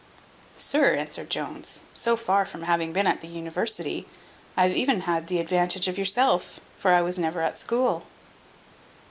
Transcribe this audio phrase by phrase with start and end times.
[0.55, 4.07] "Sir," answered Jones, "so far from having been at the university,
[4.57, 8.07] I have even had the advantage of yourself, for I was never at school."